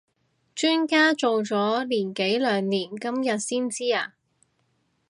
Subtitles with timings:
[0.55, 4.15] 磚家做咗年幾兩年今日先知呀？